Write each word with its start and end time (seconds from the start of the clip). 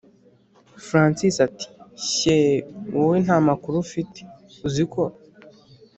francis 0.87 1.35
ati”shye 1.47 2.39
wowe 2.95 3.17
ntamakuru 3.25 3.75
ufite 3.85 4.19
uziko 4.67 5.01